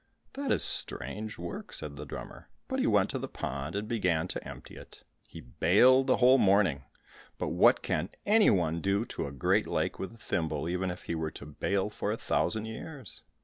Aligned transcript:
"That 0.33 0.51
is 0.51 0.63
strange 0.63 1.37
work," 1.37 1.71
said 1.73 1.95
the 1.95 2.07
drummer, 2.07 2.49
but 2.67 2.79
he 2.79 2.87
went 2.87 3.11
to 3.11 3.19
the 3.19 3.27
pond, 3.27 3.75
and 3.75 3.87
began 3.87 4.27
to 4.29 4.43
empty 4.47 4.75
it. 4.75 5.03
He 5.27 5.41
baled 5.41 6.07
the 6.07 6.17
whole 6.17 6.39
morning; 6.39 6.85
but 7.37 7.49
what 7.49 7.83
can 7.83 8.09
any 8.25 8.49
one 8.49 8.81
do 8.81 9.05
to 9.05 9.27
a 9.27 9.31
great 9.31 9.67
lake 9.67 9.99
with 9.99 10.15
a 10.15 10.17
thimble, 10.17 10.67
even 10.67 10.89
if 10.89 11.03
he 11.03 11.13
were 11.13 11.29
to 11.29 11.45
bale 11.45 11.91
for 11.91 12.11
a 12.11 12.17
thousand 12.17 12.65
years? 12.65 13.21